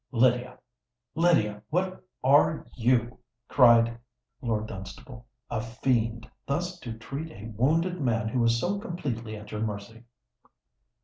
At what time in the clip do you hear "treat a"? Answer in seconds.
6.97-7.53